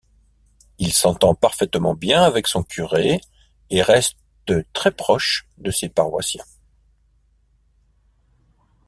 [0.79, 3.21] Il s'entend parfaitement bien avec son curé
[3.69, 4.17] et reste
[4.73, 6.43] très proche de ses paroissiens.